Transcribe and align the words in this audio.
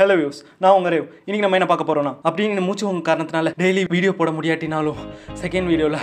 Hello 0.00 0.14
views 0.18 0.38
நான் 0.62 0.74
உங்கள் 0.76 0.92
rave. 0.92 1.08
இன்றைக்கி 1.24 1.42
நம்ம 1.44 1.56
என்ன 1.58 1.66
பார்க்க 1.70 1.86
போகிறோம்னா 1.88 2.12
அப்படின்னு 2.28 2.62
மூச்சு 2.66 2.84
உங்கள் 2.90 3.04
காரணத்தினால 3.08 3.50
டெய்லி 3.62 3.82
வீடியோ 3.94 4.12
போட 4.18 4.30
முடியாட்டினாலும் 4.36 5.00
செகண்ட் 5.40 5.68
வீடியோவில் 5.70 5.98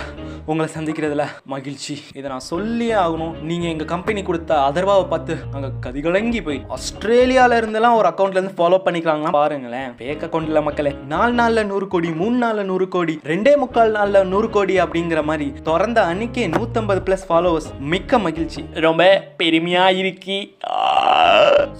உங்களை 0.50 0.66
சந்திக்கிறதுல 0.74 1.24
மகிழ்ச்சி. 1.52 1.94
இதை 2.18 2.26
நான் 2.32 2.44
சொல்லியே 2.50 2.94
ஆகணும். 3.04 3.32
நீங்கள் 3.48 3.70
எங்கள் 3.72 3.88
கம்பெனி 3.94 4.22
கொடுத்த 4.28 4.52
அதர்வாவை 4.68 5.06
பார்த்து 5.12 5.34
அங்கே 5.54 5.70
கதிகலங்கி 5.86 6.42
போய் 6.48 6.60
ஆஸ்திரேலியாவில் 6.76 7.56
இருந்தெல்லாம் 7.60 7.96
ஒரு 8.00 8.08
அக்கௌண்ட்லேருந்து 8.10 8.56
ஃபாலோ 8.60 8.78
பண்ணிக்கலாங்களா 8.86 9.32
பாருங்களேன் 9.38 9.90
பேக் 10.02 10.22
அக்கௌண்ட்டில் 10.28 10.64
மக்களே. 10.68 10.92
நாலு 11.14 11.34
நாளில் 11.40 11.68
நூறு 11.72 11.88
கோடி 11.94 12.12
மூணு 12.22 12.38
நாளில் 12.44 12.70
நூறு 12.70 12.88
கோடி 12.96 13.16
ரெண்டே 13.32 13.54
முக்கால் 13.64 13.92
நாளில் 13.98 14.30
நூறு 14.34 14.50
கோடி 14.58 14.76
அப்படிங்கிற 14.84 15.22
மாதிரி 15.30 15.48
திறந்த 15.70 16.00
அன்னைக்கே 16.12 16.46
நூற்றம்பது 16.56 17.02
ப்ளஸ் 17.08 17.26
ஃபாலோவர்ஸ் 17.30 17.68
மிக்க 17.94 18.22
மகிழ்ச்சி. 18.28 18.62
ரொம்ப 18.86 19.10
பெருமையாக 19.42 20.00
இருக்கி. 20.04 20.40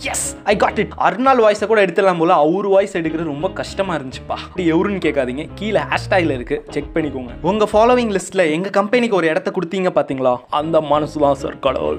எஸ் 0.05 0.37
ஐ 0.45 0.57
காட் 0.57 0.79
இட் 0.79 0.93
அருணாள் 0.99 1.43
வாய்ஸை 1.43 1.67
கூட 1.67 1.85
எடுத்துடலாம் 1.85 2.19
போல. 2.19 2.35
அவர் 2.35 2.67
வாய்ஸ் 2.67 2.97
எடுக்கிறது 2.97 3.25
ரொம்ப 3.25 3.51
கஷ்டமா 3.51 3.95
இருந்துச்சுப்பா. 3.95 4.29
அப்படி 4.29 4.73
எவருன்னு 4.73 4.77
கேட்காதீங்க. 4.77 5.49
கீழே 5.55 5.81
ஹேஷ்டேக்ல 5.81 6.31
இருக்கு. 6.31 6.65
செக் 6.71 6.85
பண்ணிக்கோங்க. 6.95 7.29
உங்க 7.43 7.69
ஃபாலோவிங் 7.73 8.19
லிஸ்ட்ல 8.19 8.51
எங்க 8.51 8.69
கம்பெனிக்கு 8.71 9.17
ஒரு 9.17 9.27
இடத்த 9.27 9.53
கொடுத்தீங்க 9.55 9.87
பாத்தீங்களா? 9.95 10.37
அந்த 10.51 10.81
மனசு 10.81 11.21
தான் 11.21 11.35
சார் 11.35 11.59
கடவுள் 11.59 11.99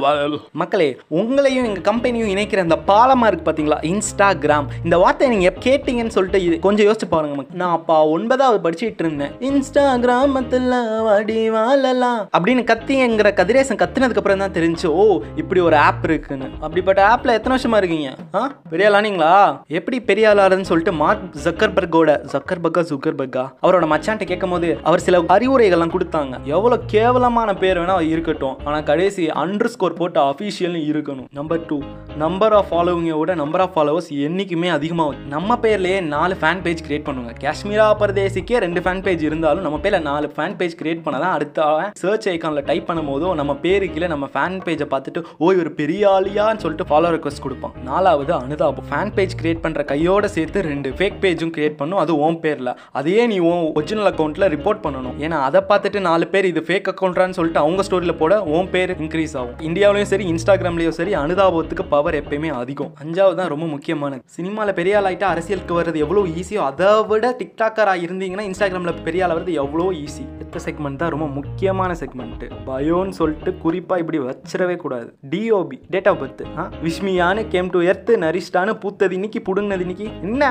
well. 0.00 0.38
மக்களே 0.52 0.98
உங்களையும் 1.10 1.64
எங்க 1.64 1.92
கம்பெனியும் 1.92 2.30
இணைக்கிற 2.34 2.56
அந்த 2.56 2.78
பாலமா 2.86 3.26
இருக்கு 3.26 3.52
பாத்தீங்களா? 3.52 3.76
இன்ஸ்டாகிராம் 3.80 4.66
இந்த 4.84 4.98
வார்த்தையை 4.98 5.36
நீங்க 5.36 5.52
எப்ப 5.52 5.70
கேட்டீங்கன்னு 5.70 6.06
சொல்லிட்டு 6.06 6.44
இது 6.44 6.58
கொஞ்சம் 6.58 6.86
யோசிச்சு 6.86 7.08
பாருங்க. 7.10 7.44
நான் 7.52 7.72
அப்பா 7.72 8.06
ஒன்பதாவது 8.06 8.70
படிச்சுட்டு 8.70 8.94
இருந்தேன். 8.98 9.30
இன்ஸ்டாகிராமத்துல 9.40 11.02
வாடி 11.02 11.50
வாழலாம். 11.50 12.28
அப்படின்னு 12.38 12.62
கத்திங்கிற 12.62 13.34
கதிரேசன் 13.34 13.76
கத்துனதுக்கு 13.76 14.16
அப்புறம் 14.16 14.38
தான் 14.38 14.50
தெரிஞ்சு 14.50 14.86
ஓ 14.86 15.20
இப்படி 15.36 15.60
ஒரு 15.60 15.76
ஆப் 15.76 16.04
இருக்குன்னு. 16.04 16.46
இப்படிப்பட்ட 16.88 17.14
ஆப்பில் 17.14 17.32
எத்தனை 17.32 17.54
வருஷமா 17.54 17.76
இருக்கீங்க? 17.76 18.10
ஆ? 18.34 18.40
பெரிய 18.70 18.90
ஆளானீங்களா 18.90 19.32
எப்படி 19.68 19.96
பெரிய 20.00 20.28
ஆளாருன்னு 20.30 20.68
சொல்லிட்டு 20.68 20.92
மார்க் 20.92 21.24
ஜக்கர்பர்கோட 21.44 22.10
ஜக்கர்பர்கா 22.32 22.82
ஜுக்கர்பர்கா 22.90 23.42
அவரோட 23.62 23.86
மச்சான்ட்ட 23.92 24.26
கேட்கும் 24.26 24.50
போது 24.50 24.68
அவர் 24.82 25.00
சில 25.00 25.18
அறிவுரைகள்லாம் 25.34 25.92
கொடுத்தாங்க. 25.94 26.44
எவ்வளோ 26.44 26.76
கேவலமான 26.86 27.54
பேர் 27.54 27.80
வேணா 27.80 27.96
இருக்கட்டும். 28.08 28.56
ஆனால் 28.64 28.82
கடைசி 28.82 29.26
அண்டர் 29.42 29.70
ஸ்கோர் 29.74 29.92
போட்டு 29.92 30.20
அஃபீஷியல்னு 30.20 30.80
இருக்கணும். 30.92 31.26
நம்பர் 31.32 31.66
டூ 31.66 31.78
நம்பர் 32.16 32.52
ஆஃப் 32.52 32.70
ஃபாலோவிங்கோட 32.70 33.34
நம்பர் 33.34 33.60
ஆஃப் 33.60 33.74
ஃபாலோவர்ஸ் 33.74 34.10
என்றைக்குமே 34.26 34.68
அதிகமாகும். 34.68 35.20
நம்ம 35.26 35.58
பேர்லேயே 35.62 36.00
நாலு 36.14 36.36
ஃபேன் 36.40 36.62
பேஜ் 36.62 36.82
கிரியேட் 36.88 37.06
பண்ணுவாங்க 37.08 37.34
காஷ்மீரா 37.44 37.88
பரதேசிக்கே 38.00 38.58
ரெண்டு 38.66 38.80
ஃபேன் 38.80 39.02
பேஜ் 39.02 39.22
இருந்தாலும் 39.22 39.62
நம்ம 39.62 39.78
பேரில் 39.78 40.02
நாலு 40.02 40.32
ஃபேன் 40.36 40.56
பேஜ் 40.56 40.78
கிரியேட் 40.82 41.04
பண்ணாதான் 41.04 41.36
அடுத்த 41.36 41.68
சர்ச் 42.00 42.28
ஐக்கானில் 42.28 42.64
டைப் 42.64 42.88
பண்ணும்போதும் 42.90 43.34
நம்ம 43.34 43.54
பேரு 43.66 43.92
கீழே 43.92 44.06
நம்ம 44.06 44.28
ஃபேன் 44.34 44.58
பேஜை 44.64 44.88
பார்த்துட்டு 44.94 45.22
ஓ 45.38 45.52
இவர் 45.52 45.72
பெரிய 45.74 46.02
ஆளியான்னு 46.16 46.64
சொல்லிட்டு 46.68 46.88
ஃபாலோ 46.92 47.12
ரெக்வஸ்ட் 47.16 47.44
கொடுப்பான். 47.46 47.74
நாலாவது 47.90 48.34
அனுதாபம் 48.42 48.88
ஃபேன் 48.92 49.12
பேஜ் 49.18 49.36
கிரியேட் 49.42 49.62
பண்ணுற 49.66 49.82
கையோட 49.92 50.26
சேர்த்து 50.36 50.66
ரெண்டு 50.70 50.88
ஃபேக் 50.98 51.20
பேஜும் 51.24 51.52
கிரியேட் 51.56 51.76
பண்ணும். 51.80 52.00
அது 52.04 52.12
ஓம் 52.24 52.40
பேரில். 52.44 52.72
அதையே 52.98 53.22
நீ 53.32 53.36
ஓ 53.50 53.52
ஒரிஜினல் 53.78 54.08
அக்கௌண்ட்டில் 54.10 54.46
ரிப்போர்ட் 54.54 54.80
பண்ணணும். 54.86 55.16
ஏன்னா 55.24 55.36
அதை 55.48 55.60
பார்த்துட்டு 55.70 56.00
நாலு 56.08 56.26
பேர் 56.32 56.48
இது 56.52 56.62
ஃபேக் 56.68 56.88
அக்கௌண்ட்ரான்னு 56.92 57.36
சொல்லிட்டு 57.38 57.60
அவங்க 57.64 57.82
ஸ்டோரியில் 57.88 58.18
போட 58.22 58.34
ஓம் 58.56 58.70
பேர் 58.74 58.92
இன்க்ரீஸ் 59.04 59.34
ஆகும். 59.40 59.56
இந்தியாவிலையும் 59.68 60.10
சரி 60.12 60.26
இன்ஸ்டாகிராம்லேயும் 60.32 60.96
சரி 60.98 61.14
அனுதாபத்துக்கு 61.22 61.86
பவர் 61.94 62.18
எப்பயுமே 62.20 62.50
அதிகம். 62.62 62.92
அஞ்சாவது 63.04 63.38
தான் 63.40 63.52
ரொம்ப 63.54 63.68
முக்கியமானது. 63.74 64.22
சினிமாவில் 64.36 64.76
பெரிய 64.80 64.98
ஆளாயிட்டு 65.00 65.26
அரசியலுக்கு 65.32 65.78
வர்றது 65.78 66.04
எவ்வளோ 66.06 66.24
ஈஸியோ 66.40 66.62
அதை 66.70 66.90
விட 67.12 67.34
டிக்டாக்கராக 67.42 68.04
இருந்தீங்கன்னா 68.08 68.46
இன்ஸ்டாகிராமில் 68.50 69.02
பெரிய 69.08 69.26
ஆள் 69.26 69.34
வர்றது 69.36 69.54
எவ்வளோ 69.64 69.86
ஈஸி 70.04 70.24
அடுத்த 70.38 70.60
செக்மெண்ட் 70.66 71.00
தான் 71.00 71.12
ரொம்ப 71.14 71.26
முக்கியமான 71.38 71.94
செக்மெண்ட் 72.02 72.44
பயோன்னு 72.68 73.16
சொல்லிட்டு 73.20 73.50
குறிப்பாக 73.64 74.02
இப்படி 74.02 74.18
வச்சிடவே 74.26 74.76
கூடாது. 74.84 75.08
டிஓபி 75.32 75.78
டேட் 75.94 76.08
ஆஃப் 76.10 76.20
பர்த் 76.22 76.42
விஷ்மியான்னு 76.84 77.42
கேம் 77.54 77.70
டு 77.74 77.80
எர்த்து 77.90 78.12
நரிஷ்டானு 78.24 78.72
பூத்தது 78.82 79.16
இன்னைக்கு 79.18 79.40
புடுங்கினது 79.48 79.84
இன்னைக்கு. 79.86 80.06
என்ன? 80.26 80.42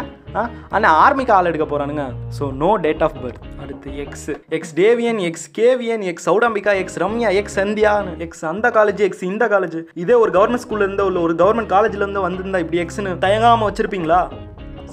ஆனால் 0.76 0.96
ஆர்மிக்கு 1.04 1.34
ஆள் 1.38 1.50
எடுக்க 1.52 1.66
போகிறானுங்க 1.66 2.04
so 2.38 2.46
no 2.64 2.70
date 2.86 3.04
of 3.08 3.18
birth 3.24 3.40
அடுத்து 3.64 3.96
எக்ஸ் 4.04 4.28
எக்ஸ் 4.58 4.74
டேவியன் 4.82 5.20
X 5.30 5.48
KVN 5.60 6.04
ex 6.12 6.28
Chowdambika 6.30 6.74
ex 6.82 7.00
Ramya 7.04 7.32
ex 7.42 7.58
சந்தியான்னு 7.60 8.14
X 8.28 8.46
அந்த 8.54 8.70
காலேஜ் 8.78 9.04
எக்ஸ் 9.08 9.24
இந்த 9.32 9.48
காலேஜ் 9.56 9.78
இதே 10.04 10.18
ஒரு 10.24 10.34
கவர்மெண்ட் 10.38 10.66
ஸ்கூல்ல 10.66 10.88
இருந்து 10.88 11.06
உள்ள 11.06 11.20
ஒரு 11.28 11.36
கவர்மெண்ட் 11.44 11.74
காலேஜ்ல 11.76 12.04
இருந்து 12.06 12.26
வந்திருந்தா 12.28 12.62
இப்படி 12.66 12.82
எக்ஸ்னு 12.86 13.18
தயங்காமல் 13.26 13.70
வச்சிருப்பீங்களா? 13.70 14.22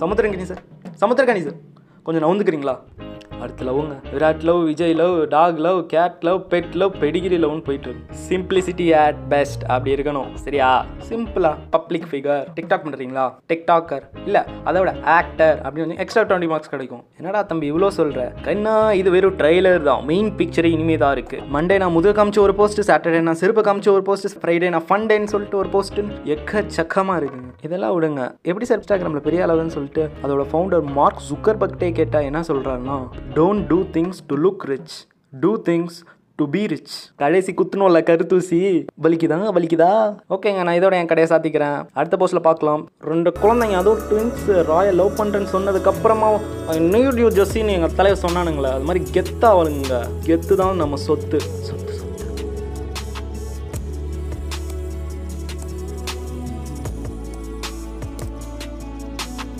சமுத்திரங்கனி 0.02 0.48
சார் 0.52 0.62
சமுத்திரகனி 1.02 1.42
சார் 1.48 1.58
கொஞ்சம் 2.02 2.24
நவுந்துக்கிறீங்களா? 2.26 2.76
அடுத்து 3.44 3.68
லவ்ங்க 3.68 3.96
Virat 4.14 4.44
love 4.50 4.60
Vijay 4.70 4.94
love 5.02 5.16
dog 5.36 5.60
love 5.66 5.80
cat 5.94 6.24
love 6.28 6.40
pet 6.52 6.74
love 6.82 6.92
pedigree 7.02 7.38
லவ்னு 7.44 7.64
போயிட்டு 7.68 7.88
இருக்கு. 7.90 8.18
சிம்பிளிசிட்டி 8.28 8.86
அட் 9.04 9.20
பெஸ்ட் 9.32 9.64
அப்படி 9.72 9.92
இருக்கணும். 9.96 10.30
சரியா? 10.44 10.70
சிம்பிளா 11.08 11.52
பப்ளிக் 11.76 12.06
ஃபிகர் 12.10 12.44
டிக்டாக் 12.58 12.84
பண்ணுறீங்களா 12.86 13.26
டிக்டாக்கர் 13.52 14.04
இல்லை 14.26 14.42
அதோட 14.68 14.90
ஆக்டர் 15.18 15.56
அப்படின்னு 15.64 15.86
வந்து 15.86 16.00
எக்ஸ்ட்ரா 16.04 16.24
டுவெண்ட்டி 16.28 16.50
மார்க்ஸ் 16.52 16.72
கிடைக்கும். 16.74 17.02
என்னடா 17.18 17.42
தம்பி 17.50 17.66
இவ்வளோ 17.72 17.90
சொல்கிற 17.98 18.26
கண்ணா 18.48 18.74
இது 19.00 19.08
வெறும் 19.16 19.38
ட்ரைலர் 19.40 19.82
தான். 19.90 20.02
மெயின் 20.10 20.30
பிக்சர் 20.40 20.70
இனிமே 20.74 20.98
தான் 21.04 21.14
இருக்கு. 21.16 21.40
மண்டே 21.56 21.78
நான் 21.84 21.94
முதுகு 21.96 22.14
காமிச்ச 22.20 22.40
ஒரு 22.46 22.56
போஸ்ட் 22.60 22.82
சாட்டர்டே 22.90 23.22
நான் 23.28 23.40
செருப்பு 23.42 23.64
காமிச்ச 23.68 23.90
ஒரு 23.96 24.04
போஸ்ட் 24.08 24.38
ஃப்ரைடே 24.42 24.70
நான் 24.76 24.86
ஃபண்டேன்னு 24.88 25.32
சொல்லிட்டு 25.34 25.60
ஒரு 25.62 25.70
போஸ்ட் 25.74 26.00
எக்கச்சக்கமாக 26.34 27.18
இருக்குங்க 27.20 27.50
இதெல்லாம் 27.66 27.94
விடுங்க. 27.96 28.22
எப்படி 28.50 28.66
சார் 28.68 28.78
இன்ஸ்டாகிராமில் 28.80 29.26
பெரிய 29.26 29.40
அளவுன்னு 29.46 29.74
சொல்லிட்டு 29.76 30.02
அதோட 30.24 30.44
ஃபவுண்டர் 30.50 30.84
மார்க் 30.98 31.22
ஜுக்கர் 31.28 31.60
பக்டே 31.62 31.90
கேட்டால் 31.98 32.26
என்ன 32.30 32.42
சொல்கிறாருன்னா 32.50 32.96
don't 33.36 33.64
do 33.70 33.76
things 33.94 34.18
to 34.26 34.34
look 34.44 34.64
rich 34.70 34.94
do 35.42 35.50
things 35.68 35.96
to 36.36 36.44
be 36.54 36.60
rich 36.72 36.94
கடைசி 37.22 37.54
குத்துணும்ல 37.58 38.00
கருத்தூசி. 38.08 38.60
வலிக்குதா? 39.04 39.38
வலிக்குதா? 39.56 39.90
ஓகேங்க 40.34 40.62
நான் 40.66 40.78
இதோட 40.78 40.94
என் 40.98 41.10
கடையை 41.12 41.28
சாத்திக்கிறேன். 41.32 41.78
அடுத்த 41.92 42.18
போஸ்ட்டில் 42.20 42.46
பார்க்கலாம். 42.48 42.82
ரெண்டு 43.10 43.32
குழந்தைங்க 43.42 43.78
அதுவும் 43.82 44.04
ட்வின்ஸ் 44.10 44.46
ராயல் 44.70 44.98
லவ் 45.00 45.18
பண்ணுறேன்னு 45.20 45.52
சொன்னதுக்கப்புறமா 45.54 46.30
நியூ 46.94 47.10
டியூ 47.18 47.30
ஜெஸ்ஸின்னு 47.38 47.76
எங்கள் 47.78 47.96
தலைவர் 48.00 48.24
சொன்னானுங்களே 48.26 48.72
அது 48.76 48.88
மாதிரி 48.90 49.04
கெத்தாக 49.16 49.58
வருங்க 49.60 50.04
கெத்து 50.26 50.54
தான் 50.62 50.76
நம்ம 50.76 50.96
சொத்து. 51.08 51.40
சொத்து. 51.40 51.93